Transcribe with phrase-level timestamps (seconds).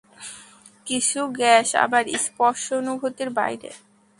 [0.87, 3.69] কিছু গ্যাস আবার স্পর্শানুভূতির বাইরে।